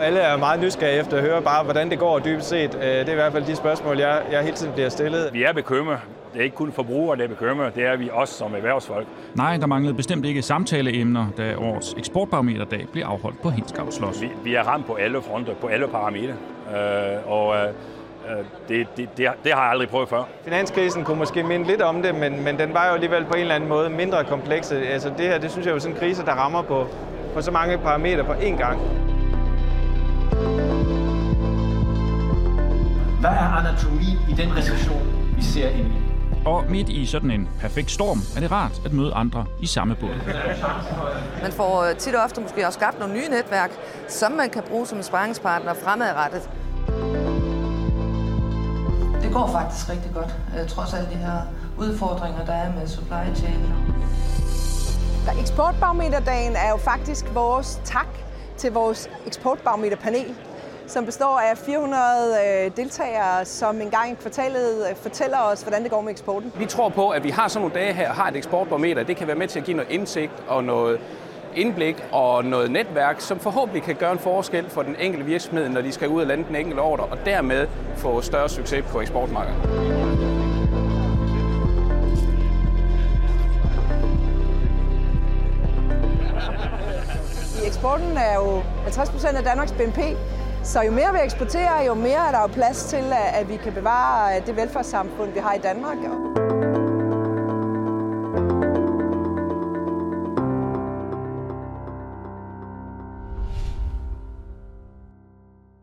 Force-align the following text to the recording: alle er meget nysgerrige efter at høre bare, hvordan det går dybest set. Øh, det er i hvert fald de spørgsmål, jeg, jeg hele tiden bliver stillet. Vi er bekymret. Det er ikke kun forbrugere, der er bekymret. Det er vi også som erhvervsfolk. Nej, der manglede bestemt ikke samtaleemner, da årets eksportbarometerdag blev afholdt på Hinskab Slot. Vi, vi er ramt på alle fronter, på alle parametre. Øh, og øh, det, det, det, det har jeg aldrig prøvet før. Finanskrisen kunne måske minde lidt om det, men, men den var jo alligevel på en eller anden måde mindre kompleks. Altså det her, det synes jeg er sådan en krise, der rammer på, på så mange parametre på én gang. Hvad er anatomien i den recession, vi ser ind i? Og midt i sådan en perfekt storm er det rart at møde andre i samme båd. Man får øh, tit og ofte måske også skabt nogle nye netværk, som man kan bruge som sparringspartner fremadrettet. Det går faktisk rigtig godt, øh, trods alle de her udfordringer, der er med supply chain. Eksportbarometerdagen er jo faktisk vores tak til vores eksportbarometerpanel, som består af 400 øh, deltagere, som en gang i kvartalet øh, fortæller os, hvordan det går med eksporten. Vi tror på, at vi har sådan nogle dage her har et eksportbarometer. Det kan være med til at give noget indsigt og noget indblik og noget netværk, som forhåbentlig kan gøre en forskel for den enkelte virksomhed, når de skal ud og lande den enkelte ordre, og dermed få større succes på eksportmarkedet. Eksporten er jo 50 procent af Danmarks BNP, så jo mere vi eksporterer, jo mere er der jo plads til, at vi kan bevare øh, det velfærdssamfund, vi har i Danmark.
alle 0.00 0.20
er 0.20 0.36
meget 0.36 0.60
nysgerrige 0.60 1.00
efter 1.00 1.16
at 1.16 1.22
høre 1.22 1.42
bare, 1.42 1.64
hvordan 1.64 1.90
det 1.90 1.98
går 1.98 2.18
dybest 2.18 2.48
set. 2.48 2.74
Øh, 2.74 2.80
det 2.82 3.08
er 3.08 3.12
i 3.12 3.14
hvert 3.14 3.32
fald 3.32 3.44
de 3.44 3.56
spørgsmål, 3.56 3.98
jeg, 3.98 4.22
jeg 4.32 4.42
hele 4.42 4.56
tiden 4.56 4.72
bliver 4.72 4.88
stillet. 4.88 5.30
Vi 5.32 5.42
er 5.42 5.52
bekymret. 5.52 5.98
Det 6.32 6.40
er 6.40 6.44
ikke 6.44 6.56
kun 6.56 6.72
forbrugere, 6.72 7.16
der 7.16 7.24
er 7.24 7.28
bekymret. 7.28 7.74
Det 7.74 7.86
er 7.86 7.96
vi 7.96 8.10
også 8.12 8.34
som 8.34 8.54
erhvervsfolk. 8.54 9.06
Nej, 9.34 9.56
der 9.56 9.66
manglede 9.66 9.94
bestemt 9.94 10.26
ikke 10.26 10.42
samtaleemner, 10.42 11.26
da 11.36 11.54
årets 11.56 11.94
eksportbarometerdag 11.98 12.86
blev 12.92 13.02
afholdt 13.04 13.42
på 13.42 13.50
Hinskab 13.50 13.86
Slot. 13.90 14.20
Vi, 14.20 14.30
vi 14.44 14.54
er 14.54 14.62
ramt 14.62 14.86
på 14.86 14.94
alle 14.94 15.22
fronter, 15.22 15.54
på 15.54 15.66
alle 15.66 15.88
parametre. 15.88 16.34
Øh, 16.74 17.32
og 17.32 17.56
øh, 17.56 17.68
det, 18.68 18.86
det, 18.96 19.08
det, 19.16 19.28
det 19.44 19.52
har 19.52 19.62
jeg 19.62 19.70
aldrig 19.70 19.88
prøvet 19.88 20.08
før. 20.08 20.22
Finanskrisen 20.44 21.04
kunne 21.04 21.18
måske 21.18 21.42
minde 21.42 21.66
lidt 21.66 21.82
om 21.82 22.02
det, 22.02 22.14
men, 22.14 22.44
men 22.44 22.58
den 22.58 22.74
var 22.74 22.86
jo 22.86 22.92
alligevel 22.92 23.24
på 23.24 23.34
en 23.34 23.40
eller 23.40 23.54
anden 23.54 23.68
måde 23.68 23.90
mindre 23.90 24.24
kompleks. 24.24 24.72
Altså 24.72 25.12
det 25.18 25.26
her, 25.26 25.38
det 25.38 25.50
synes 25.50 25.66
jeg 25.66 25.74
er 25.74 25.78
sådan 25.78 25.96
en 25.96 26.00
krise, 26.00 26.24
der 26.24 26.32
rammer 26.32 26.62
på, 26.62 26.86
på 27.34 27.42
så 27.42 27.50
mange 27.50 27.78
parametre 27.78 28.24
på 28.24 28.32
én 28.32 28.56
gang. 28.56 28.80
Hvad 33.20 33.30
er 33.30 33.48
anatomien 33.58 34.18
i 34.28 34.32
den 34.32 34.56
recession, 34.56 35.32
vi 35.36 35.42
ser 35.42 35.68
ind 35.68 35.86
i? 35.86 35.92
Og 36.46 36.64
midt 36.68 36.88
i 36.88 37.06
sådan 37.06 37.30
en 37.30 37.48
perfekt 37.60 37.90
storm 37.90 38.18
er 38.36 38.40
det 38.40 38.52
rart 38.52 38.80
at 38.84 38.92
møde 38.92 39.12
andre 39.14 39.44
i 39.60 39.66
samme 39.66 39.94
båd. 39.94 40.10
Man 41.42 41.52
får 41.52 41.82
øh, 41.82 41.96
tit 41.96 42.14
og 42.14 42.24
ofte 42.24 42.40
måske 42.40 42.66
også 42.66 42.78
skabt 42.78 42.98
nogle 42.98 43.14
nye 43.14 43.28
netværk, 43.28 43.70
som 44.08 44.32
man 44.32 44.50
kan 44.50 44.62
bruge 44.62 44.86
som 44.86 45.02
sparringspartner 45.02 45.74
fremadrettet. 45.74 46.50
Det 49.22 49.32
går 49.32 49.46
faktisk 49.52 49.90
rigtig 49.90 50.10
godt, 50.14 50.34
øh, 50.60 50.68
trods 50.68 50.94
alle 50.94 51.08
de 51.10 51.16
her 51.16 51.38
udfordringer, 51.78 52.44
der 52.44 52.52
er 52.52 52.72
med 52.72 52.86
supply 52.88 53.34
chain. 53.34 53.60
Eksportbarometerdagen 55.40 56.56
er 56.56 56.70
jo 56.70 56.76
faktisk 56.76 57.24
vores 57.34 57.80
tak 57.84 58.08
til 58.56 58.72
vores 58.72 59.10
eksportbarometerpanel, 59.26 60.34
som 60.90 61.04
består 61.04 61.38
af 61.38 61.58
400 61.58 62.02
øh, 62.46 62.70
deltagere, 62.76 63.44
som 63.44 63.80
en 63.80 63.90
gang 63.90 64.12
i 64.12 64.14
kvartalet 64.14 64.86
øh, 64.90 64.96
fortæller 64.96 65.38
os, 65.38 65.62
hvordan 65.62 65.82
det 65.82 65.90
går 65.90 66.00
med 66.00 66.10
eksporten. 66.10 66.52
Vi 66.58 66.66
tror 66.66 66.88
på, 66.88 67.08
at 67.08 67.24
vi 67.24 67.30
har 67.30 67.48
sådan 67.48 67.68
nogle 67.68 67.80
dage 67.80 67.92
her 67.92 68.12
har 68.12 68.28
et 68.28 68.36
eksportbarometer. 68.36 69.02
Det 69.02 69.16
kan 69.16 69.26
være 69.26 69.36
med 69.36 69.48
til 69.48 69.58
at 69.58 69.64
give 69.64 69.76
noget 69.76 69.90
indsigt 69.90 70.32
og 70.48 70.64
noget 70.64 71.00
indblik 71.56 72.04
og 72.12 72.44
noget 72.44 72.70
netværk, 72.70 73.20
som 73.20 73.40
forhåbentlig 73.40 73.82
kan 73.82 73.94
gøre 73.94 74.12
en 74.12 74.18
forskel 74.18 74.70
for 74.70 74.82
den 74.82 74.96
enkelte 75.00 75.26
virksomhed, 75.26 75.68
når 75.68 75.80
de 75.80 75.92
skal 75.92 76.08
ud 76.08 76.20
og 76.20 76.26
lande 76.26 76.44
den 76.48 76.56
enkelte 76.56 76.80
ordre, 76.80 77.04
og 77.04 77.18
dermed 77.24 77.66
få 77.96 78.20
større 78.20 78.48
succes 78.48 78.84
på 78.88 79.00
eksportmarkedet. 79.00 79.56
Eksporten 87.66 88.16
er 88.16 88.34
jo 88.34 88.62
50 88.82 89.10
procent 89.10 89.36
af 89.36 89.44
Danmarks 89.44 89.72
BNP, 89.72 89.98
så 90.62 90.82
jo 90.82 90.92
mere 90.92 91.12
vi 91.12 91.18
eksporterer, 91.24 91.82
jo 91.86 91.94
mere 91.94 92.28
er 92.28 92.30
der 92.32 92.40
jo 92.40 92.46
plads 92.46 92.84
til, 92.84 93.12
at 93.34 93.48
vi 93.48 93.56
kan 93.56 93.72
bevare 93.72 94.36
øh, 94.36 94.46
det 94.46 94.56
velfærdssamfund, 94.56 95.32
vi 95.32 95.38
har 95.38 95.54
i 95.54 95.58
Danmark. 95.58 95.96